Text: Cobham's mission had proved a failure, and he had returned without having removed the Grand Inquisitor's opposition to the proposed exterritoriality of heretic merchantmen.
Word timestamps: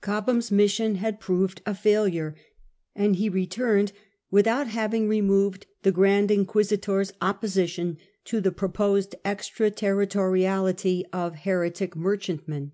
Cobham's 0.00 0.50
mission 0.50 0.94
had 0.94 1.20
proved 1.20 1.60
a 1.66 1.74
failure, 1.74 2.34
and 2.96 3.16
he 3.16 3.24
had 3.24 3.34
returned 3.34 3.92
without 4.30 4.66
having 4.66 5.06
removed 5.10 5.66
the 5.82 5.92
Grand 5.92 6.30
Inquisitor's 6.30 7.12
opposition 7.20 7.98
to 8.24 8.40
the 8.40 8.50
proposed 8.50 9.14
exterritoriality 9.26 11.02
of 11.12 11.34
heretic 11.34 11.94
merchantmen. 11.96 12.72